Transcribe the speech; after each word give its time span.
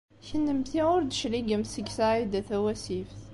Kennemti 0.27 0.81
ur 0.95 1.01
d-tecligemt 1.03 1.69
seg 1.71 1.87
Saɛida 1.97 2.41
Tawasift. 2.47 3.19